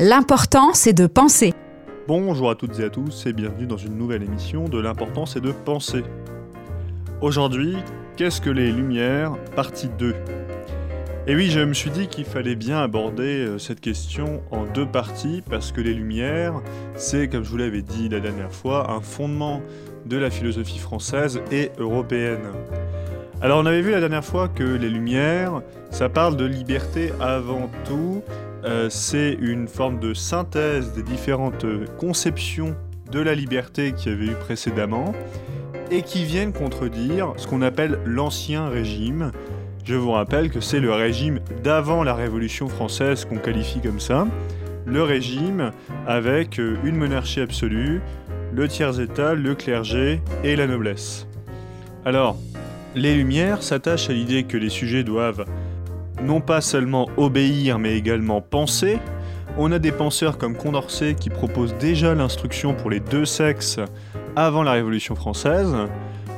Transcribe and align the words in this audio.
L'important, 0.00 0.74
c'est 0.74 0.92
de 0.92 1.08
penser. 1.08 1.52
Bonjour 2.06 2.50
à 2.50 2.54
toutes 2.54 2.78
et 2.78 2.84
à 2.84 2.88
tous 2.88 3.26
et 3.26 3.32
bienvenue 3.32 3.66
dans 3.66 3.76
une 3.76 3.98
nouvelle 3.98 4.22
émission 4.22 4.68
de 4.68 4.78
L'important, 4.78 5.26
c'est 5.26 5.40
de 5.40 5.50
penser. 5.50 6.04
Aujourd'hui, 7.20 7.76
qu'est-ce 8.16 8.40
que 8.40 8.48
les 8.48 8.70
Lumières 8.70 9.32
Partie 9.56 9.88
2. 9.98 10.14
Et 11.26 11.34
oui, 11.34 11.50
je 11.50 11.58
me 11.58 11.74
suis 11.74 11.90
dit 11.90 12.06
qu'il 12.06 12.26
fallait 12.26 12.54
bien 12.54 12.80
aborder 12.80 13.44
euh, 13.44 13.58
cette 13.58 13.80
question 13.80 14.40
en 14.52 14.66
deux 14.66 14.86
parties 14.86 15.42
parce 15.50 15.72
que 15.72 15.80
les 15.80 15.94
Lumières, 15.94 16.62
c'est, 16.94 17.26
comme 17.26 17.42
je 17.42 17.50
vous 17.50 17.56
l'avais 17.56 17.82
dit 17.82 18.08
la 18.08 18.20
dernière 18.20 18.52
fois, 18.52 18.92
un 18.92 19.00
fondement 19.00 19.62
de 20.06 20.16
la 20.16 20.30
philosophie 20.30 20.78
française 20.78 21.40
et 21.50 21.72
européenne. 21.76 22.52
Alors 23.40 23.58
on 23.58 23.66
avait 23.66 23.82
vu 23.82 23.90
la 23.90 24.00
dernière 24.00 24.24
fois 24.24 24.46
que 24.46 24.62
les 24.62 24.90
Lumières, 24.90 25.60
ça 25.90 26.08
parle 26.08 26.36
de 26.36 26.44
liberté 26.44 27.12
avant 27.20 27.68
tout, 27.84 28.22
euh, 28.64 28.88
c'est 28.90 29.36
une 29.40 29.68
forme 29.68 30.00
de 30.00 30.14
synthèse 30.14 30.92
des 30.92 31.02
différentes 31.02 31.66
conceptions 31.98 32.76
de 33.10 33.20
la 33.20 33.34
liberté 33.34 33.92
qu'il 33.92 34.12
y 34.12 34.14
avait 34.14 34.32
eu 34.32 34.34
précédemment 34.34 35.14
et 35.90 36.02
qui 36.02 36.24
viennent 36.24 36.52
contredire 36.52 37.32
ce 37.36 37.46
qu'on 37.46 37.62
appelle 37.62 37.98
l'ancien 38.04 38.68
régime. 38.68 39.32
Je 39.84 39.94
vous 39.94 40.10
rappelle 40.10 40.50
que 40.50 40.60
c'est 40.60 40.80
le 40.80 40.92
régime 40.92 41.40
d'avant 41.62 42.02
la 42.02 42.14
Révolution 42.14 42.68
française 42.68 43.24
qu'on 43.24 43.38
qualifie 43.38 43.80
comme 43.80 44.00
ça. 44.00 44.26
Le 44.84 45.02
régime 45.02 45.72
avec 46.06 46.58
une 46.58 46.96
monarchie 46.96 47.40
absolue, 47.40 48.02
le 48.52 48.68
tiers-état, 48.68 49.34
le 49.34 49.54
clergé 49.54 50.20
et 50.44 50.56
la 50.56 50.66
noblesse. 50.66 51.26
Alors, 52.04 52.36
les 52.94 53.14
Lumières 53.14 53.62
s'attachent 53.62 54.10
à 54.10 54.12
l'idée 54.12 54.44
que 54.44 54.56
les 54.56 54.70
sujets 54.70 55.04
doivent 55.04 55.44
non 56.22 56.40
pas 56.40 56.60
seulement 56.60 57.08
obéir 57.16 57.78
mais 57.78 57.96
également 57.96 58.40
penser. 58.40 58.98
On 59.56 59.72
a 59.72 59.78
des 59.78 59.92
penseurs 59.92 60.38
comme 60.38 60.56
Condorcet 60.56 61.14
qui 61.14 61.30
proposent 61.30 61.74
déjà 61.74 62.14
l'instruction 62.14 62.74
pour 62.74 62.90
les 62.90 63.00
deux 63.00 63.24
sexes 63.24 63.80
avant 64.36 64.62
la 64.62 64.72
Révolution 64.72 65.14
française. 65.14 65.74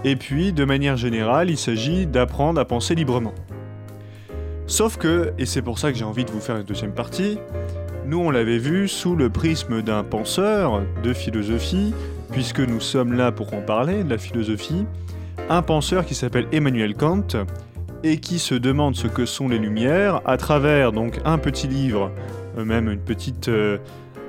Et 0.05 0.17
puis, 0.17 0.53
de 0.53 0.65
manière 0.65 0.97
générale, 0.97 1.51
il 1.51 1.59
s'agit 1.59 2.07
d'apprendre 2.07 2.59
à 2.59 2.65
penser 2.65 2.95
librement. 2.95 3.35
Sauf 4.67 4.97
que, 4.97 5.35
et 5.37 5.47
c'est 5.47 5.63
pour 5.63 5.79
ça 5.79 5.93
que 5.93 5.99
j'ai 5.99 6.05
envie 6.05 6.25
de 6.25 6.31
vous 6.31 6.41
faire 6.41 6.57
une 6.57 6.65
deuxième 6.65 6.93
partie, 6.93 7.39
nous 8.07 8.21
on 8.21 8.31
l'avait 8.31 8.59
vu 8.59 8.89
sous 8.89 9.17
le 9.17 9.29
prisme 9.29 9.83
d'un 9.83 10.05
penseur 10.05 10.83
de 11.03 11.13
philosophie, 11.13 11.93
puisque 12.33 12.61
nous 12.61 12.81
sommes 12.81 13.13
là 13.13 13.33
pour 13.33 13.53
en 13.53 13.61
parler, 13.61 14.05
de 14.05 14.11
la 14.11 14.19
philosophie, 14.19 14.87
un 15.49 15.63
penseur 15.63 16.07
qui 16.07 16.15
s'appelle 16.15 16.47
Emmanuel 16.53 16.95
Kant, 16.95 17.37
et 18.03 18.19
qui 18.19 18.39
se 18.39 18.55
demande 18.55 18.97
ce 18.97 19.07
que 19.07 19.27
sont 19.27 19.49
les 19.49 19.59
lumières 19.59 20.21
à 20.25 20.37
travers 20.37 20.93
donc 20.93 21.21
un 21.25 21.39
petit 21.39 21.69
livre, 21.69 22.11
euh, 22.59 22.65
même 22.65 22.89
euh, 22.89 22.93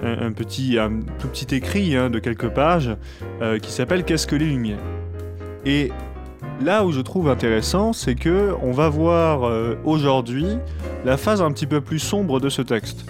un, 0.04 0.32
petit, 0.32 0.78
tout 1.20 1.28
petit 1.28 1.56
écrit 1.56 1.96
hein, 1.96 2.10
de 2.10 2.20
quelques 2.20 2.50
pages 2.50 2.96
euh, 3.42 3.60
qui 3.60 3.72
s'appelle 3.72 4.04
Qu'est-ce 4.04 4.28
que 4.28 4.36
les 4.36 4.48
lumières? 4.48 4.80
Et 5.66 5.92
là 6.64 6.86
où 6.86 6.92
je 6.92 7.02
trouve 7.02 7.30
intéressant, 7.30 7.94
c'est 7.94 8.16
que 8.16 8.54
on 8.62 8.72
va 8.72 8.90
voir 8.90 9.52
aujourd'hui 9.86 10.48
la 11.06 11.18
phase 11.18 11.42
un 11.42 11.52
petit 11.52 11.68
peu 11.68 11.82
plus 11.82 12.00
sombre 12.00 12.40
de 12.40 12.50
ce 12.50 12.62
texte. 12.62 13.06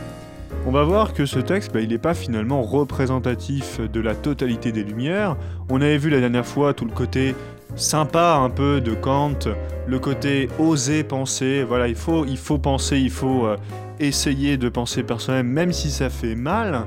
On 0.67 0.71
va 0.71 0.83
voir 0.83 1.13
que 1.13 1.25
ce 1.25 1.39
texte, 1.39 1.73
bah, 1.73 1.81
il 1.81 1.89
n'est 1.89 1.97
pas 1.97 2.13
finalement 2.13 2.61
représentatif 2.61 3.79
de 3.81 3.99
la 3.99 4.13
totalité 4.13 4.71
des 4.71 4.83
Lumières. 4.83 5.35
On 5.69 5.81
avait 5.81 5.97
vu 5.97 6.11
la 6.11 6.19
dernière 6.19 6.45
fois 6.45 6.75
tout 6.75 6.85
le 6.85 6.91
côté 6.91 7.33
sympa 7.75 8.35
un 8.35 8.49
peu 8.49 8.81
de 8.81 8.93
Kant, 8.93 9.39
le 9.87 9.99
côté 9.99 10.49
oser 10.59 11.03
penser, 11.03 11.63
voilà, 11.63 11.87
il 11.87 11.95
faut, 11.95 12.25
il 12.25 12.37
faut 12.37 12.57
penser, 12.57 12.99
il 12.99 13.11
faut 13.11 13.45
euh, 13.45 13.57
essayer 13.99 14.57
de 14.57 14.69
penser 14.69 15.03
personnellement, 15.03 15.53
même 15.53 15.73
si 15.73 15.91
ça 15.91 16.09
fait 16.09 16.35
mal. 16.35 16.85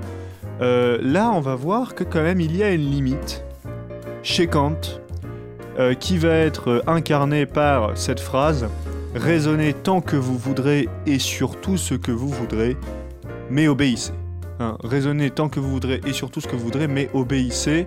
Euh, 0.60 0.98
là, 1.02 1.30
on 1.32 1.40
va 1.40 1.54
voir 1.54 1.94
que 1.94 2.04
quand 2.04 2.22
même 2.22 2.40
il 2.40 2.56
y 2.56 2.62
a 2.62 2.70
une 2.70 2.90
limite 2.90 3.44
chez 4.22 4.46
Kant, 4.46 5.00
euh, 5.78 5.94
qui 5.94 6.18
va 6.18 6.34
être 6.34 6.82
incarnée 6.86 7.46
par 7.46 7.96
cette 7.96 8.20
phrase 8.20 8.68
raisonnez 9.14 9.72
tant 9.72 10.00
que 10.00 10.16
vous 10.16 10.36
voudrez 10.36 10.88
et 11.06 11.18
sur 11.18 11.60
tout 11.60 11.76
ce 11.76 11.94
que 11.94 12.10
vous 12.10 12.28
voudrez, 12.28 12.76
mais 13.50 13.68
obéissez. 13.68 14.12
Hein, 14.60 14.76
raisonnez 14.84 15.30
tant 15.30 15.48
que 15.48 15.60
vous 15.60 15.70
voudrez 15.70 16.00
et 16.06 16.12
sur 16.12 16.30
tout 16.30 16.40
ce 16.40 16.46
que 16.46 16.56
vous 16.56 16.64
voudrez, 16.64 16.86
mais 16.86 17.08
obéissez 17.14 17.86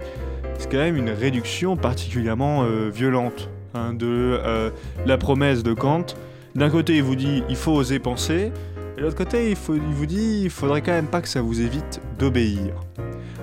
c'est 0.57 0.69
quand 0.71 0.77
même 0.77 0.97
une 0.97 1.09
réduction 1.09 1.77
particulièrement 1.77 2.63
euh, 2.63 2.89
violente 2.89 3.49
hein, 3.73 3.93
de 3.93 4.07
euh, 4.07 4.69
la 5.05 5.17
promesse 5.17 5.63
de 5.63 5.73
Kant. 5.73 6.05
D'un 6.55 6.69
côté, 6.69 6.97
il 6.97 7.03
vous 7.03 7.15
dit 7.15 7.43
il 7.49 7.55
faut 7.55 7.73
oser 7.73 7.99
penser, 7.99 8.51
et 8.95 8.99
de 8.99 9.05
l'autre 9.05 9.15
côté, 9.15 9.51
il, 9.51 9.55
vous 9.55 10.05
dit 10.05 10.41
il 10.43 10.49
faudrait 10.49 10.81
quand 10.81 10.91
même 10.91 11.07
pas 11.07 11.21
que 11.21 11.27
ça 11.27 11.41
vous 11.41 11.61
évite 11.61 12.01
d'obéir. 12.17 12.73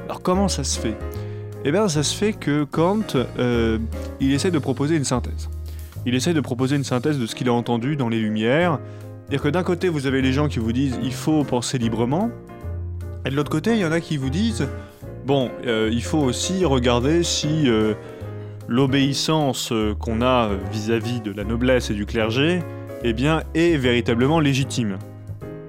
Alors 0.06 0.20
comment 0.20 0.48
ça 0.48 0.64
se 0.64 0.78
fait? 0.78 0.96
Eh 1.64 1.70
bien, 1.70 1.88
ça 1.88 2.02
se 2.02 2.14
fait 2.14 2.32
que 2.32 2.64
Kant, 2.64 3.16
euh, 3.38 3.78
il 4.20 4.32
essaie 4.32 4.50
de 4.50 4.58
proposer 4.58 4.96
une 4.96 5.04
synthèse. 5.04 5.48
Il 6.06 6.14
essaie 6.14 6.34
de 6.34 6.40
proposer 6.40 6.76
une 6.76 6.84
synthèse 6.84 7.18
de 7.18 7.26
ce 7.26 7.34
qu'il 7.34 7.48
a 7.48 7.52
entendu 7.52 7.96
dans 7.96 8.08
les 8.08 8.18
Lumières. 8.18 8.80
C'est-à-dire 9.22 9.42
que 9.42 9.48
d'un 9.48 9.62
côté, 9.62 9.88
vous 9.88 10.06
avez 10.06 10.20
les 10.20 10.32
gens 10.32 10.48
qui 10.48 10.58
vous 10.58 10.72
disent 10.72 10.98
il 11.02 11.14
faut 11.14 11.44
penser 11.44 11.78
librement, 11.78 12.30
et 13.24 13.30
de 13.30 13.36
l'autre 13.36 13.50
côté, 13.50 13.72
il 13.72 13.78
y 13.78 13.84
en 13.86 13.92
a 13.92 14.00
qui 14.00 14.18
vous 14.18 14.28
disent 14.28 14.68
Bon, 15.24 15.50
euh, 15.66 15.88
il 15.90 16.02
faut 16.02 16.18
aussi 16.18 16.66
regarder 16.66 17.22
si 17.22 17.66
euh, 17.66 17.94
l'obéissance 18.68 19.72
euh, 19.72 19.94
qu'on 19.94 20.20
a 20.20 20.50
vis-à-vis 20.70 21.22
de 21.22 21.32
la 21.32 21.44
noblesse 21.44 21.90
et 21.90 21.94
du 21.94 22.04
clergé 22.04 22.60
eh 23.04 23.14
bien, 23.14 23.42
est 23.54 23.78
véritablement 23.78 24.38
légitime. 24.38 24.98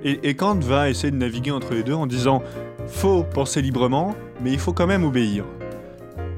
Et, 0.03 0.35
Kant 0.35 0.59
va 0.59 0.89
essayer 0.89 1.09
de 1.09 1.17
naviguer 1.17 1.51
entre 1.51 1.73
les 1.73 1.83
deux 1.83 1.93
en 1.93 2.05
disant 2.05 2.43
faut 2.85 3.23
penser 3.23 3.61
librement, 3.61 4.13
mais 4.39 4.51
il 4.51 4.59
faut 4.59 4.71
quand 4.71 4.85
même 4.85 5.03
obéir. 5.03 5.45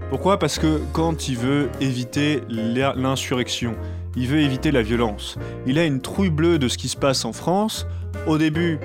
Pourquoi? 0.10 0.40
Parce 0.40 0.58
que 0.58 0.80
Kant 0.94 1.18
il 1.28 1.38
veut 1.38 1.70
éviter 1.82 2.42
l'insurrection, 2.48 3.76
il 4.16 4.28
veut 4.28 4.40
éviter 4.40 4.72
la 4.72 4.84
violence. 4.84 5.38
Il 5.66 5.80
a 5.80 5.86
une 5.86 6.00
trouille 6.00 6.30
bleue 6.30 6.60
de 6.60 6.70
ce 6.70 6.78
qui 6.78 6.88
se 6.88 6.96
passe 6.96 7.26
en 7.26 7.34
France. 7.34 7.86
Au 8.26 8.38
début, 8.38 8.80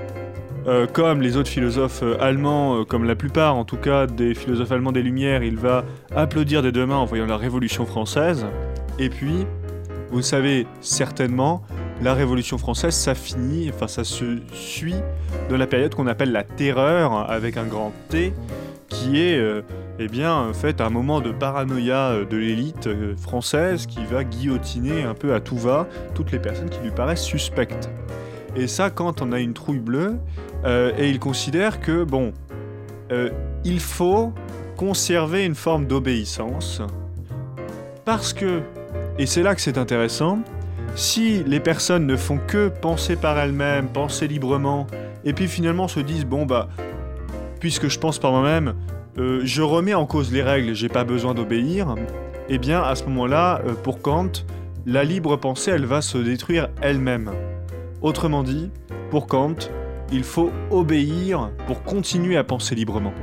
euh, 0.66 0.86
comme 0.86 1.22
les 1.22 1.36
autres 1.36 1.48
philosophes 1.48 2.02
euh, 2.04 2.16
allemands, 2.20 2.80
euh, 2.80 2.84
comme 2.84 3.04
la 3.04 3.16
plupart 3.16 3.56
en 3.56 3.64
tout 3.64 3.76
cas 3.76 4.06
des 4.06 4.32
philosophes 4.34 4.70
allemands 4.70 4.92
des 4.92 5.02
Lumières, 5.02 5.42
il 5.42 5.56
va 5.56 5.84
applaudir 6.14 6.62
des 6.62 6.70
deux 6.70 6.86
mains 6.86 6.98
en 6.98 7.04
voyant 7.04 7.26
la 7.26 7.36
Révolution 7.36 7.84
française. 7.84 8.46
Et 9.00 9.08
puis, 9.08 9.44
vous 10.12 10.22
savez 10.22 10.68
certainement, 10.80 11.62
la 12.00 12.14
Révolution 12.14 12.58
française, 12.58 12.94
ça 12.94 13.16
finit, 13.16 13.70
enfin 13.74 13.88
ça 13.88 14.04
se 14.04 14.36
suit 14.52 14.94
dans 15.50 15.56
la 15.56 15.66
période 15.66 15.94
qu'on 15.96 16.06
appelle 16.06 16.30
la 16.30 16.44
Terreur 16.44 17.28
avec 17.28 17.56
un 17.56 17.64
grand 17.64 17.92
T, 18.08 18.32
qui 18.88 19.20
est 19.20 19.40
eh 19.98 20.08
bien, 20.08 20.34
en 20.34 20.52
fait, 20.52 20.80
un 20.80 20.90
moment 20.90 21.20
de 21.20 21.32
paranoïa 21.32 22.24
de 22.28 22.36
l'élite 22.36 22.88
française 23.16 23.86
qui 23.86 24.04
va 24.04 24.22
guillotiner 24.22 25.02
un 25.02 25.14
peu 25.14 25.32
à 25.34 25.40
tout 25.40 25.56
va 25.56 25.86
toutes 26.14 26.30
les 26.30 26.38
personnes 26.38 26.68
qui 26.68 26.80
lui 26.80 26.90
paraissent 26.90 27.24
suspectes. 27.24 27.88
Et 28.54 28.66
ça, 28.66 28.90
quand 28.90 29.22
on 29.22 29.32
a 29.32 29.40
une 29.40 29.54
trouille 29.54 29.78
bleue, 29.78 30.16
euh, 30.64 30.92
et 30.98 31.08
il 31.08 31.18
considère 31.18 31.80
que, 31.80 32.04
bon, 32.04 32.32
euh, 33.10 33.30
il 33.64 33.80
faut 33.80 34.32
conserver 34.76 35.44
une 35.44 35.54
forme 35.54 35.86
d'obéissance, 35.86 36.82
parce 38.04 38.32
que, 38.32 38.60
et 39.18 39.26
c'est 39.26 39.42
là 39.42 39.54
que 39.54 39.60
c'est 39.60 39.78
intéressant, 39.78 40.40
si 40.94 41.42
les 41.44 41.60
personnes 41.60 42.06
ne 42.06 42.16
font 42.16 42.38
que 42.46 42.68
penser 42.68 43.16
par 43.16 43.38
elles-mêmes, 43.38 43.88
penser 43.88 44.28
librement, 44.28 44.86
et 45.24 45.32
puis 45.32 45.48
finalement 45.48 45.88
se 45.88 46.00
disent, 46.00 46.26
bon 46.26 46.44
bah, 46.44 46.68
puisque 47.60 47.88
je 47.88 47.98
pense 47.98 48.18
par 48.18 48.32
moi-même, 48.32 48.74
euh, 49.18 49.40
je 49.44 49.62
remets 49.62 49.94
en 49.94 50.04
cause 50.04 50.32
les 50.32 50.42
règles, 50.42 50.74
j'ai 50.74 50.88
pas 50.88 51.04
besoin 51.04 51.32
d'obéir, 51.32 51.94
eh 52.48 52.58
bien 52.58 52.82
à 52.82 52.94
ce 52.96 53.04
moment-là, 53.04 53.62
pour 53.82 54.02
Kant, 54.02 54.32
la 54.84 55.04
libre 55.04 55.36
pensée, 55.36 55.70
elle 55.70 55.86
va 55.86 56.02
se 56.02 56.18
détruire 56.18 56.68
elle-même. 56.82 57.30
Autrement 58.02 58.42
dit, 58.42 58.68
pour 59.10 59.28
Kant, 59.28 59.54
il 60.10 60.24
faut 60.24 60.50
obéir 60.70 61.50
pour 61.68 61.84
continuer 61.84 62.36
à 62.36 62.42
penser 62.42 62.74
librement. 62.74 63.14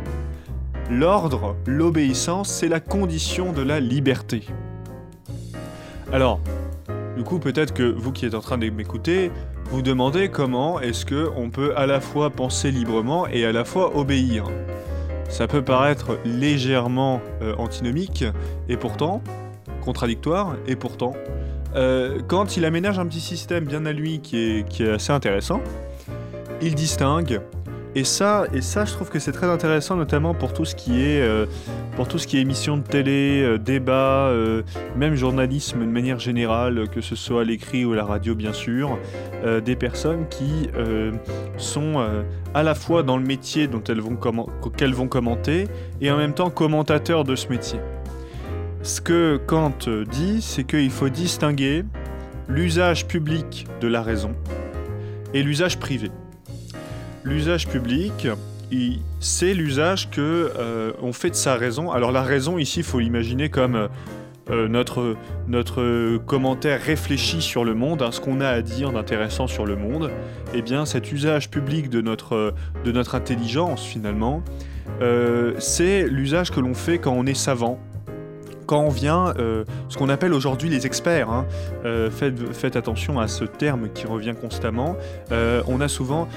L'ordre, 0.90 1.58
l'obéissance, 1.68 2.50
c'est 2.50 2.70
la 2.70 2.80
condition 2.80 3.52
de 3.52 3.62
la 3.62 3.82
liberté. 3.82 4.46
Alors, 6.14 6.40
du 7.18 7.24
coup, 7.24 7.40
peut-être 7.40 7.74
que 7.74 7.84
vous 7.84 8.14
qui 8.14 8.26
êtes 8.26 8.34
en 8.34 8.40
train 8.40 8.58
de 8.58 8.70
m'écouter, 8.70 9.32
vous 9.66 9.82
demandez 9.82 10.30
comment 10.30 10.80
est-ce 10.80 11.06
que 11.06 11.30
on 11.36 11.50
peut 11.50 11.74
à 11.76 11.86
la 11.86 12.00
fois 12.00 12.30
penser 12.30 12.72
librement 12.72 13.28
et 13.28 13.46
à 13.46 13.52
la 13.52 13.66
fois 13.66 13.98
obéir. 13.98 14.46
Ça 15.28 15.46
peut 15.46 15.62
paraître 15.62 16.18
légèrement 16.24 17.22
euh, 17.42 17.54
antinomique, 17.58 18.24
et 18.70 18.78
pourtant, 18.78 19.22
contradictoire, 19.82 20.56
et 20.68 20.76
pourtant, 20.76 21.14
euh, 21.76 22.20
quand 22.28 22.58
il 22.58 22.66
aménage 22.66 22.98
un 23.00 23.06
petit 23.06 23.20
système 23.20 23.66
bien 23.66 23.86
à 23.86 23.92
lui 23.92 24.20
qui 24.22 24.38
est, 24.38 24.82
assez 24.90 25.12
intéressant, 25.12 25.62
il 26.62 26.76
distingue 26.76 27.42
Et 27.96 28.04
ça, 28.04 28.46
et 28.54 28.62
ça, 28.62 28.86
je 28.86 28.94
trouve 28.94 29.10
que 29.10 29.20
c'est 29.20 29.32
très 29.32 29.48
intéressant, 29.48 29.96
notamment 29.96 30.34
pour 30.34 30.54
tout 30.54 30.66
ce 30.66 30.76
qui 30.76 31.02
est, 31.02 31.22
euh, 31.22 31.46
qui 32.28 32.38
est 32.38 32.42
émission 32.42 32.78
de 32.78 32.84
télé, 32.84 33.42
euh, 33.44 33.58
débat, 33.58 34.30
euh, 34.30 34.64
même 34.96 35.16
journalisme 35.16 35.80
de 35.80 35.86
manière 35.86 36.20
générale, 36.20 36.88
que 36.90 37.02
ce 37.02 37.16
soit 37.16 37.44
l'écrit 37.44 37.86
ou 37.86 37.94
la 37.94 38.04
radio, 38.04 38.36
bien 38.36 38.54
sûr, 38.54 38.98
des 39.64 39.76
personnes 39.76 40.28
qui 40.30 40.70
sont 41.58 42.06
à 42.54 42.64
la 42.64 42.76
fois 42.76 43.04
dans 43.04 43.16
le 43.18 43.24
métier 43.24 43.68
dont 43.68 43.84
elles 43.88 44.02
vont 44.02 44.18
qu'elles 44.76 44.94
vont 44.94 45.08
commenter 45.08 45.68
et 46.02 46.12
en 46.12 46.18
même 46.18 46.34
temps 46.34 46.50
commentateurs 46.50 47.24
de 47.24 47.36
ce 47.36 47.48
métier. 47.48 47.80
Ce 48.82 49.02
que 49.02 49.38
Kant 49.46 49.74
dit, 50.10 50.42
c'est 50.42 50.64
qu'il 50.64 50.90
faut 50.90 51.10
distinguer 51.10 51.84
l'usage 52.48 53.08
public 53.08 53.68
de 53.82 53.88
la 53.90 54.02
raison 54.02 54.34
et 55.34 55.44
l'usage 55.44 55.80
privé. 55.80 56.10
L'usage 57.26 57.68
public, 57.68 58.28
c'est 59.20 59.54
l'usage 59.54 60.10
que 60.10 60.52
euh, 60.58 60.94
on 61.02 61.12
fait 61.12 61.30
de 61.30 61.36
sa 61.36 61.56
raison. 61.56 61.92
Alors 61.92 62.14
la 62.14 62.24
raison 62.24 62.58
ici, 62.58 62.80
il 62.80 62.86
faut 62.86 63.00
l'imaginer 63.00 63.50
comme 63.50 63.76
euh, 63.76 63.88
euh, 64.50 65.16
notre, 65.48 66.18
commentaire 66.26 66.82
réfléchi 66.82 67.42
sur 67.42 67.66
le 67.66 67.74
monde, 67.74 68.02
hein, 68.02 68.12
ce 68.12 68.22
qu'on 68.22 68.40
a 68.40 68.48
à 68.48 68.62
dire 68.62 68.94
d'intéressant 68.94 69.48
sur 69.48 69.66
le 69.66 69.76
monde. 69.76 70.10
Eh 70.54 70.62
bien, 70.62 70.86
cet 70.86 71.12
usage 71.12 71.50
public 71.50 71.90
de 71.90 72.02
notre 72.02 72.56
intelligence, 73.16 73.84
finalement, 73.84 74.42
c'est 75.60 76.08
l'usage 76.08 76.50
que 76.50 76.60
l'on 76.60 76.74
fait 76.74 76.98
quand 76.98 77.14
on 77.14 77.26
est 77.26 77.36
savant, 77.36 77.80
quand 78.70 78.88
vient, 78.90 79.34
euh, 79.40 79.64
ce 79.88 79.98
qu'on 79.98 80.10
appelle 80.10 80.32
aujourd'hui 80.32 80.70
les 80.70 80.86
experts, 80.86 81.32
hein, 81.32 81.48
euh, 81.86 82.12
faites, 82.12 82.76
attention 82.76 83.20
à 83.20 83.28
ce 83.28 83.44
terme 83.44 83.90
qui 83.96 84.06
revient 84.06 84.36
constamment, 84.40 84.96
euh, 85.32 85.64
on 85.66 85.82
a 85.82 85.88
souvent 85.88 86.28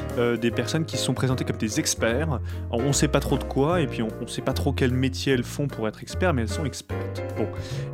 des 0.40 0.50
personnes 0.50 0.86
qui 0.86 0.96
sont 0.96 1.12
présentées 1.12 1.44
comme 1.44 1.58
des 1.58 1.78
experts, 1.78 2.40
on 2.70 2.84
ne 2.84 2.92
sait 2.92 3.08
pas 3.08 3.20
trop 3.20 3.36
de 3.36 3.44
quoi, 3.44 3.82
et 3.82 3.86
puis 3.86 4.02
on 4.02 4.08
ne 4.22 4.26
sait 4.26 4.40
pas 4.40 4.54
trop 4.54 4.72
quel 4.72 4.92
métier 4.92 5.34
elles 5.34 5.42
font 5.42 5.66
pour 5.66 5.86
être 5.88 6.00
experts, 6.00 6.32
mais 6.32 6.42
elles 6.42 6.48
sont 6.48 6.64
expertes. 6.64 7.22
Bon, 7.36 7.46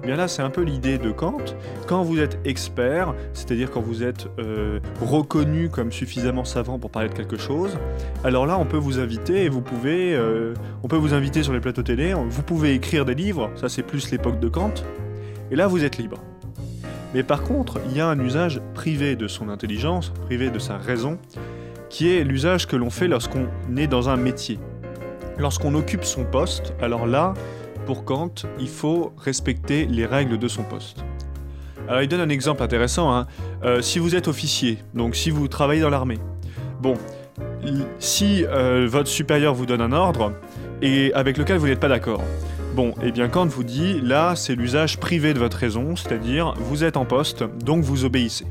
eh 0.02 0.06
bien 0.06 0.14
là 0.14 0.28
c'est 0.28 0.42
un 0.42 0.50
peu 0.50 0.62
l'idée 0.62 0.98
de 0.98 1.10
Kant, 1.10 1.38
quand 1.88 2.04
vous 2.04 2.20
êtes 2.20 2.38
expert, 2.44 3.14
c'est-à-dire 3.32 3.72
quand 3.72 3.80
vous 3.80 4.04
êtes 4.04 4.28
reconnu 5.00 5.68
comme 5.68 5.90
suffisamment 5.90 6.44
savant 6.44 6.78
pour 6.78 6.90
parler 6.90 7.08
de 7.08 7.14
quelque 7.14 7.38
chose, 7.38 7.76
alors 8.22 8.46
là 8.46 8.56
on 8.56 8.66
peut 8.66 8.76
vous 8.76 9.00
inviter, 9.00 9.44
et 9.44 9.48
vous 9.48 9.62
pouvez, 9.62 10.16
on 10.84 10.88
peut 10.88 10.96
vous 10.96 11.14
inviter 11.14 11.42
sur 11.42 11.52
les 11.52 11.60
plateaux 11.60 11.82
télé, 11.82 12.14
vous 12.14 12.42
pouvez 12.42 12.74
écrire 12.74 13.04
des 13.04 13.16
livres, 13.16 13.50
ça 13.56 13.68
c'est 13.68 13.82
plus 13.82 14.12
l'époque 14.12 14.27
de 14.32 14.48
Kant, 14.48 14.74
et 15.50 15.56
là 15.56 15.66
vous 15.66 15.84
êtes 15.84 15.98
libre. 15.98 16.18
Mais 17.14 17.22
par 17.22 17.42
contre, 17.42 17.80
il 17.88 17.96
y 17.96 18.00
a 18.00 18.06
un 18.06 18.18
usage 18.20 18.60
privé 18.74 19.16
de 19.16 19.28
son 19.28 19.48
intelligence, 19.48 20.12
privé 20.26 20.50
de 20.50 20.58
sa 20.58 20.76
raison, 20.76 21.18
qui 21.88 22.14
est 22.14 22.22
l'usage 22.22 22.66
que 22.66 22.76
l'on 22.76 22.90
fait 22.90 23.08
lorsqu'on 23.08 23.48
est 23.76 23.86
dans 23.86 24.08
un 24.08 24.16
métier. 24.16 24.58
Lorsqu'on 25.38 25.74
occupe 25.74 26.04
son 26.04 26.24
poste, 26.24 26.74
alors 26.82 27.06
là, 27.06 27.32
pour 27.86 28.04
Kant, 28.04 28.34
il 28.60 28.68
faut 28.68 29.14
respecter 29.16 29.86
les 29.86 30.04
règles 30.04 30.38
de 30.38 30.48
son 30.48 30.64
poste. 30.64 31.04
Alors 31.88 32.02
il 32.02 32.08
donne 32.08 32.20
un 32.20 32.28
exemple 32.28 32.62
intéressant. 32.62 33.14
Hein. 33.14 33.26
Euh, 33.64 33.80
si 33.80 33.98
vous 33.98 34.14
êtes 34.14 34.28
officier, 34.28 34.78
donc 34.92 35.16
si 35.16 35.30
vous 35.30 35.48
travaillez 35.48 35.80
dans 35.80 35.88
l'armée, 35.88 36.18
bon, 36.80 36.94
si 37.98 38.44
euh, 38.44 38.86
votre 38.90 39.08
supérieur 39.08 39.54
vous 39.54 39.64
donne 39.64 39.80
un 39.80 39.92
ordre 39.92 40.32
et 40.82 41.12
avec 41.14 41.38
lequel 41.38 41.56
vous 41.56 41.66
n'êtes 41.66 41.80
pas 41.80 41.88
d'accord, 41.88 42.22
Bon, 42.74 42.90
et 43.02 43.08
eh 43.08 43.12
bien 43.12 43.28
Kant 43.28 43.46
vous 43.46 43.64
dit, 43.64 44.00
là 44.00 44.36
c'est 44.36 44.54
l'usage 44.54 44.98
privé 44.98 45.34
de 45.34 45.38
votre 45.38 45.56
raison, 45.56 45.96
c'est-à-dire 45.96 46.54
vous 46.58 46.84
êtes 46.84 46.96
en 46.96 47.04
poste, 47.04 47.44
donc 47.64 47.82
vous 47.82 48.04
obéissez. 48.04 48.46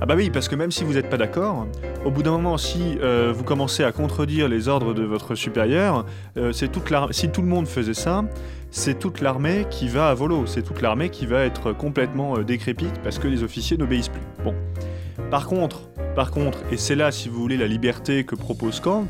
Ah 0.00 0.06
bah 0.06 0.14
oui, 0.16 0.30
parce 0.30 0.48
que 0.48 0.54
même 0.54 0.70
si 0.70 0.84
vous 0.84 0.92
n'êtes 0.92 1.10
pas 1.10 1.16
d'accord, 1.16 1.66
au 2.04 2.12
bout 2.12 2.22
d'un 2.22 2.30
moment, 2.30 2.56
si 2.56 2.98
euh, 3.02 3.32
vous 3.34 3.42
commencez 3.42 3.82
à 3.82 3.90
contredire 3.90 4.48
les 4.48 4.68
ordres 4.68 4.94
de 4.94 5.02
votre 5.02 5.34
supérieur, 5.34 6.06
euh, 6.36 6.52
toute 6.52 6.92
si 7.10 7.28
tout 7.30 7.42
le 7.42 7.48
monde 7.48 7.66
faisait 7.66 7.94
ça, 7.94 8.24
c'est 8.70 8.98
toute 8.98 9.20
l'armée 9.20 9.66
qui 9.70 9.88
va 9.88 10.08
à 10.08 10.14
volo, 10.14 10.46
c'est 10.46 10.62
toute 10.62 10.82
l'armée 10.82 11.08
qui 11.10 11.26
va 11.26 11.44
être 11.44 11.72
complètement 11.72 12.38
euh, 12.38 12.44
décrépite 12.44 12.94
parce 13.02 13.18
que 13.18 13.26
les 13.26 13.42
officiers 13.42 13.76
n'obéissent 13.76 14.08
plus. 14.08 14.22
Bon. 14.44 14.54
Par 15.32 15.46
contre, 15.48 15.88
par 16.14 16.30
contre, 16.30 16.60
et 16.70 16.76
c'est 16.76 16.94
là, 16.94 17.10
si 17.10 17.28
vous 17.28 17.40
voulez, 17.40 17.56
la 17.56 17.66
liberté 17.66 18.22
que 18.24 18.36
propose 18.36 18.78
Kant, 18.78 19.08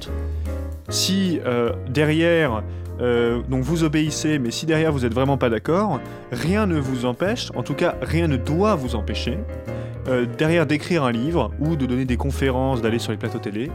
si 0.88 1.40
derrière 1.88 2.62
euh, 3.00 3.43
donc 3.49 3.62
vous 3.62 3.85
obéissez, 3.85 4.38
mais 4.38 4.50
si 4.50 4.67
derrière 4.67 4.93
vous 4.93 5.00
n'êtes 5.00 5.14
vraiment 5.14 5.38
pas 5.38 5.50
d'accord, 5.50 6.00
rien 6.32 6.67
ne 6.67 6.79
vous 6.79 7.05
empêche, 7.05 7.50
en 7.55 7.62
tout 7.62 7.75
cas 7.75 7.96
rien 8.02 8.26
ne 8.26 8.37
doit 8.37 8.75
vous 8.75 8.96
empêcher, 8.96 9.38
euh, 10.08 10.26
derrière 10.26 10.67
d'écrire 10.67 11.05
un 11.05 11.12
livre 11.12 11.52
ou 11.61 11.76
de 11.76 11.87
donner 11.87 12.05
des 12.05 12.17
conférences, 12.17 12.82
d'aller 12.82 12.99
sur 12.99 13.12
les 13.12 13.19
plateaux 13.19 13.38
télé, 13.38 13.70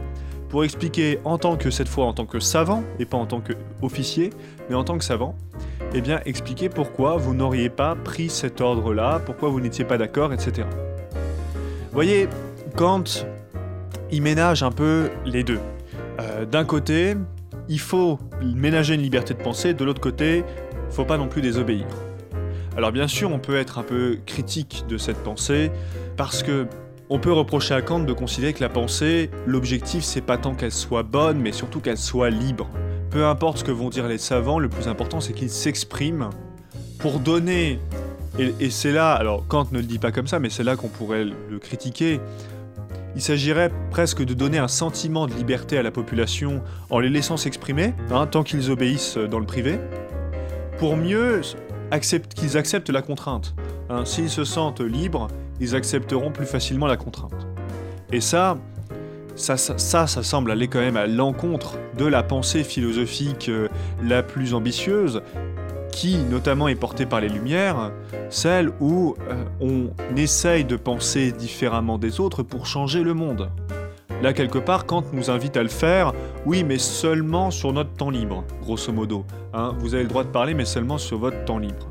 pour 0.50 0.64
expliquer 0.64 1.20
en 1.24 1.38
tant 1.38 1.56
que 1.56 1.70
cette 1.70 1.88
fois 1.88 2.04
en 2.04 2.12
tant 2.12 2.26
que 2.26 2.38
savant 2.38 2.84
et 2.98 3.06
pas 3.06 3.16
en 3.16 3.26
tant 3.26 3.40
qu'officier, 3.40 4.30
mais 4.68 4.74
en 4.74 4.84
tant 4.84 4.98
que 4.98 5.04
savant, 5.04 5.36
eh 5.94 6.00
bien 6.00 6.20
expliquer 6.26 6.68
pourquoi 6.68 7.16
vous 7.16 7.34
n'auriez 7.34 7.70
pas 7.70 7.94
pris 7.96 8.28
cet 8.28 8.60
ordre-là, 8.60 9.20
pourquoi 9.24 9.48
vous 9.48 9.60
n'étiez 9.60 9.84
pas 9.84 9.96
d'accord, 9.96 10.32
etc. 10.32 10.66
Vous 11.04 11.94
voyez, 11.94 12.28
Kant, 12.76 13.04
il 14.10 14.22
ménage 14.22 14.62
un 14.62 14.70
peu 14.72 15.10
les 15.24 15.44
deux. 15.44 15.60
Euh, 16.20 16.44
d'un 16.44 16.64
côté, 16.64 17.16
il 17.68 17.80
faut 17.80 18.18
ménager 18.42 18.94
une 18.94 19.02
liberté 19.02 19.34
de 19.34 19.42
pensée, 19.42 19.74
de 19.74 19.84
l'autre 19.84 20.00
côté, 20.00 20.44
faut 20.90 21.04
pas 21.04 21.16
non 21.16 21.28
plus 21.28 21.42
désobéir. 21.42 21.86
Alors 22.76 22.92
bien 22.92 23.08
sûr, 23.08 23.32
on 23.32 23.38
peut 23.38 23.56
être 23.56 23.78
un 23.78 23.82
peu 23.82 24.18
critique 24.26 24.84
de 24.88 24.98
cette 24.98 25.22
pensée 25.22 25.70
parce 26.16 26.42
que 26.42 26.66
on 27.10 27.18
peut 27.18 27.32
reprocher 27.32 27.74
à 27.74 27.82
Kant 27.82 28.00
de 28.00 28.12
considérer 28.12 28.52
que 28.54 28.62
la 28.62 28.68
pensée, 28.68 29.30
l'objectif 29.46 30.02
c'est 30.02 30.22
pas 30.22 30.38
tant 30.38 30.54
qu'elle 30.54 30.72
soit 30.72 31.02
bonne, 31.02 31.38
mais 31.38 31.52
surtout 31.52 31.80
qu'elle 31.80 31.98
soit 31.98 32.30
libre. 32.30 32.68
Peu 33.10 33.26
importe 33.26 33.58
ce 33.58 33.64
que 33.64 33.70
vont 33.70 33.90
dire 33.90 34.08
les 34.08 34.18
savants, 34.18 34.58
le 34.58 34.68
plus 34.68 34.88
important 34.88 35.20
c'est 35.20 35.34
qu'ils 35.34 35.50
s'expriment 35.50 36.30
pour 36.98 37.20
donner. 37.20 37.78
Et 38.38 38.70
c'est 38.70 38.90
là, 38.90 39.12
alors 39.12 39.46
Kant 39.46 39.68
ne 39.70 39.78
le 39.78 39.84
dit 39.84 40.00
pas 40.00 40.10
comme 40.10 40.26
ça, 40.26 40.40
mais 40.40 40.50
c'est 40.50 40.64
là 40.64 40.74
qu'on 40.74 40.88
pourrait 40.88 41.24
le 41.24 41.58
critiquer. 41.60 42.18
Il 43.16 43.22
s'agirait 43.22 43.70
presque 43.90 44.24
de 44.24 44.34
donner 44.34 44.58
un 44.58 44.68
sentiment 44.68 45.26
de 45.26 45.34
liberté 45.34 45.78
à 45.78 45.82
la 45.82 45.90
population 45.90 46.62
en 46.90 46.98
les 46.98 47.10
laissant 47.10 47.36
s'exprimer, 47.36 47.94
hein, 48.10 48.26
tant 48.26 48.42
qu'ils 48.42 48.70
obéissent 48.70 49.16
dans 49.16 49.38
le 49.38 49.46
privé, 49.46 49.78
pour 50.78 50.96
mieux 50.96 51.40
qu'ils 52.34 52.56
acceptent 52.56 52.90
la 52.90 53.02
contrainte. 53.02 53.54
Hein. 53.88 54.04
S'ils 54.04 54.30
se 54.30 54.44
sentent 54.44 54.80
libres, 54.80 55.28
ils 55.60 55.76
accepteront 55.76 56.32
plus 56.32 56.46
facilement 56.46 56.86
la 56.86 56.96
contrainte. 56.96 57.46
Et 58.12 58.20
ça, 58.20 58.58
ça, 59.36 59.56
ça, 59.56 60.06
semble 60.06 60.50
aller 60.50 60.68
quand 60.68 60.80
même 60.80 60.96
à 60.96 61.06
l'encontre 61.06 61.78
de 61.96 62.06
la 62.06 62.22
pensée 62.22 62.64
philosophique 62.64 63.48
euh, 63.48 63.68
la 64.02 64.22
plus 64.22 64.54
ambitieuse, 64.54 65.22
qui 65.94 66.16
notamment 66.16 66.66
est 66.66 66.74
portée 66.74 67.06
par 67.06 67.20
les 67.20 67.28
Lumières, 67.28 67.92
celle 68.28 68.72
où 68.80 69.14
euh, 69.30 69.44
on 69.60 70.16
essaye 70.16 70.64
de 70.64 70.74
penser 70.76 71.30
différemment 71.30 71.98
des 71.98 72.18
autres 72.18 72.42
pour 72.42 72.66
changer 72.66 73.04
le 73.04 73.14
monde. 73.14 73.48
Là, 74.20 74.32
quelque 74.32 74.58
part, 74.58 74.86
Kant 74.86 75.04
nous 75.12 75.30
invite 75.30 75.56
à 75.56 75.62
le 75.62 75.68
faire, 75.68 76.12
oui, 76.46 76.64
mais 76.64 76.78
seulement 76.78 77.52
sur 77.52 77.72
notre 77.72 77.92
temps 77.92 78.10
libre, 78.10 78.44
grosso 78.62 78.92
modo. 78.92 79.24
Hein. 79.52 79.74
vous 79.78 79.94
avez 79.94 80.02
le 80.02 80.08
droit 80.08 80.24
de 80.24 80.28
parler, 80.28 80.52
mais 80.54 80.64
seulement 80.64 80.98
sur 80.98 81.18
votre 81.18 81.44
temps 81.44 81.58
libre. 81.58 81.88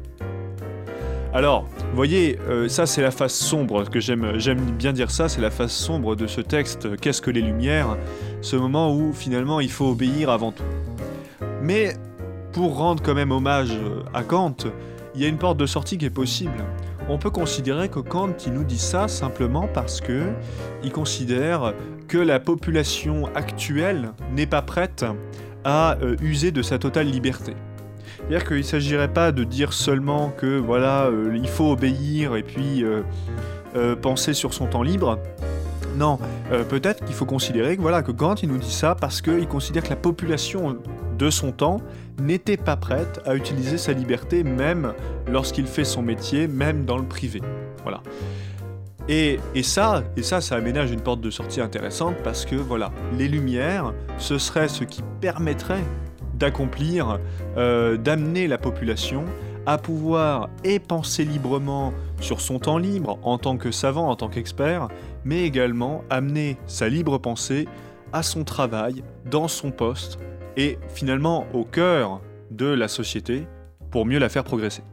Alors, 1.33 1.63
vous 1.63 1.95
voyez, 1.95 2.37
euh, 2.49 2.67
ça 2.67 2.85
c'est 2.85 3.01
la 3.01 3.09
face 3.09 3.33
sombre, 3.33 3.89
que 3.89 3.99
j'aime, 4.01 4.33
j'aime 4.37 4.59
bien 4.71 4.91
dire 4.91 5.11
ça, 5.11 5.29
c'est 5.29 5.41
la 5.41 5.49
face 5.49 5.71
sombre 5.71 6.15
de 6.15 6.27
ce 6.27 6.41
texte, 6.41 6.97
Qu'est-ce 6.97 7.21
que 7.21 7.31
les 7.31 7.41
Lumières? 7.41 7.97
Ce 8.41 8.55
moment 8.57 8.93
où 8.93 9.13
finalement 9.13 9.61
il 9.61 9.71
faut 9.71 9.89
obéir 9.89 10.29
avant 10.29 10.51
tout. 10.51 10.63
Mais 11.61 11.95
pour 12.53 12.77
rendre 12.77 13.01
quand 13.01 13.15
même 13.15 13.31
hommage 13.31 13.71
euh, 13.71 14.03
à 14.13 14.23
Kant, 14.23 14.55
il 15.15 15.21
y 15.21 15.25
a 15.25 15.27
une 15.27 15.37
porte 15.37 15.57
de 15.57 15.65
sortie 15.65 15.97
qui 15.97 16.05
est 16.05 16.11
possible. 16.11 16.63
On 17.09 17.17
peut 17.17 17.31
considérer 17.31 17.89
que 17.89 17.99
Kant 17.99 18.35
nous 18.51 18.63
dit 18.63 18.77
ça 18.77 19.07
simplement 19.07 19.67
parce 19.67 19.99
que 19.99 20.27
il 20.83 20.91
considère 20.91 21.73
que 22.07 22.17
la 22.17 22.39
population 22.39 23.27
actuelle 23.35 24.11
n'est 24.31 24.45
pas 24.45 24.61
prête 24.61 25.03
à 25.65 25.97
euh, 26.01 26.15
user 26.21 26.51
de 26.51 26.61
sa 26.61 26.77
totale 26.77 27.07
liberté. 27.07 27.55
C'est-à-dire 28.17 28.47
qu'il 28.47 28.57
ne 28.57 28.61
s'agirait 28.61 29.11
pas 29.11 29.31
de 29.31 29.43
dire 29.43 29.73
seulement 29.73 30.29
que 30.29 30.57
voilà, 30.57 31.07
euh, 31.07 31.35
il 31.35 31.47
faut 31.47 31.71
obéir 31.71 32.35
et 32.35 32.43
puis 32.43 32.85
penser 34.03 34.35
sur 34.35 34.53
son 34.53 34.67
temps 34.67 34.83
libre. 34.83 35.17
Non, 35.95 36.17
peut-être 36.69 37.05
qu'il 37.05 37.13
faut 37.13 37.25
considérer 37.25 37.77
que 37.77 37.81
voilà 37.81 38.01
que 38.01 38.11
il 38.41 38.49
nous 38.49 38.57
dit 38.57 38.71
ça 38.71 38.95
parce 38.95 39.21
qu'il 39.21 39.47
considère 39.47 39.83
que 39.83 39.89
la 39.89 39.95
population 39.95 40.77
de 41.17 41.29
son 41.29 41.51
temps 41.51 41.81
n'était 42.21 42.57
pas 42.57 42.75
prête 42.75 43.21
à 43.25 43.35
utiliser 43.35 43.77
sa 43.77 43.93
liberté 43.93 44.43
même 44.43 44.93
lorsqu'il 45.27 45.67
fait 45.67 45.83
son 45.83 46.01
métier, 46.01 46.47
même 46.47 46.85
dans 46.85 46.97
le 46.97 47.05
privé. 47.05 47.41
Voilà. 47.83 48.01
Et, 49.09 49.39
ça, 49.63 50.03
et 50.15 50.23
ça, 50.23 50.39
ça 50.39 50.55
aménage 50.55 50.91
une 50.91 51.01
porte 51.01 51.19
de 51.19 51.29
sortie 51.29 51.59
intéressante 51.59 52.15
parce 52.23 52.45
que 52.45 52.55
voilà, 52.55 52.91
les 53.17 53.27
lumières, 53.27 53.93
ce 54.17 54.37
serait 54.37 54.69
ce 54.69 54.85
qui 54.85 55.03
permettrait 55.19 55.83
d'accomplir, 56.35 57.19
euh, 57.57 57.97
d'amener 57.97 58.47
la 58.47 58.57
population 58.57 59.25
à 59.65 59.77
pouvoir 59.77 60.49
et 60.63 60.79
penser 60.79 61.25
librement 61.25 61.93
sur 62.19 62.41
son 62.41 62.59
temps 62.59 62.77
libre 62.77 63.19
en 63.23 63.37
tant 63.37 63.57
que 63.57 63.71
savant, 63.71 64.09
en 64.09 64.15
tant 64.15 64.29
qu'expert, 64.29 64.87
mais 65.23 65.43
également 65.43 66.03
amener 66.09 66.57
sa 66.67 66.89
libre 66.89 67.17
pensée 67.17 67.67
à 68.11 68.23
son 68.23 68.43
travail, 68.43 69.03
dans 69.25 69.47
son 69.47 69.71
poste, 69.71 70.19
et 70.57 70.77
finalement 70.93 71.45
au 71.53 71.63
cœur 71.63 72.21
de 72.51 72.67
la 72.67 72.87
société 72.87 73.47
pour 73.89 74.05
mieux 74.05 74.19
la 74.19 74.29
faire 74.29 74.43
progresser. 74.43 74.83